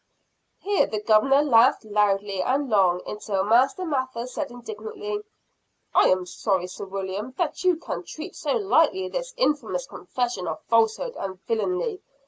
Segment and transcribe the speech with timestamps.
[0.57, 5.21] Here the Governor laughed loudly and long until Master Mather said indignantly,
[5.93, 10.63] "I am sorry, Sir William, that you can treat so lightly this infamous confession of
[10.63, 12.01] falsehood and villainy.